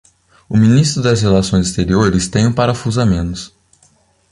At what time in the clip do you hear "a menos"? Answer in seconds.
2.99-3.53